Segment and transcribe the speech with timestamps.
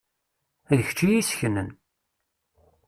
[0.67, 1.69] D kečč i y-isseknen.